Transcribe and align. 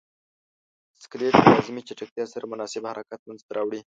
سکلیټ 1.01 1.33
د 1.43 1.47
لازمې 1.53 1.81
چټکتیا 1.87 2.25
سره 2.33 2.49
مناسب 2.53 2.83
حرکت 2.91 3.19
منځ 3.27 3.41
ته 3.47 3.51
راوړي. 3.57 3.81